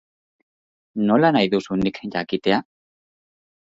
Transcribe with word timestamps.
Nola 1.11 1.31
nahi 1.37 1.53
duzu 1.53 1.81
nik 1.85 2.03
jakitea? 2.19 2.63